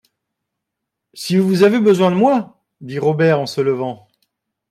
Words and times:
Si 1.13 1.37
vous 1.37 1.61
avez 1.61 1.77
besoin 1.79 2.09
de 2.09 2.15
moi?… 2.15 2.59
dit 2.81 2.97
Robert 2.97 3.39
en 3.39 3.45
se 3.45 3.61
levant. 3.61 4.07